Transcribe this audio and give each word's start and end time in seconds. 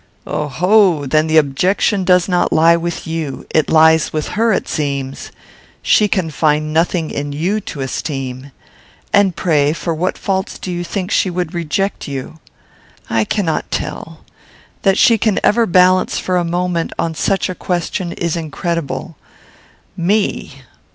"Oh 0.25 0.47
ho! 0.47 1.05
Then 1.05 1.27
the 1.27 1.37
objection 1.37 2.03
does 2.03 2.27
not 2.27 2.51
lie 2.51 2.75
with 2.75 3.05
you. 3.05 3.45
It 3.51 3.69
lies 3.69 4.11
with 4.11 4.29
her, 4.29 4.51
it 4.51 4.67
seems. 4.67 5.31
She 5.83 6.07
can 6.07 6.31
find 6.31 6.73
nothing 6.73 7.11
in 7.11 7.33
you 7.33 7.61
to 7.67 7.81
esteem! 7.81 8.51
And, 9.13 9.35
pray, 9.35 9.73
for 9.73 9.93
what 9.93 10.17
faults 10.17 10.57
do 10.57 10.71
you 10.71 10.83
think 10.83 11.11
she 11.11 11.29
would 11.29 11.53
reject 11.53 12.07
you?" 12.07 12.39
"I 13.11 13.25
cannot 13.25 13.69
tell. 13.69 14.25
That 14.81 14.97
she 14.97 15.19
can 15.19 15.39
ever 15.43 15.67
balance 15.67 16.17
for 16.17 16.35
a 16.37 16.43
moment, 16.43 16.93
on 16.97 17.13
such 17.13 17.47
a 17.47 17.53
question, 17.53 18.11
is 18.11 18.35
incredible. 18.35 19.17
_Me! 19.95 20.63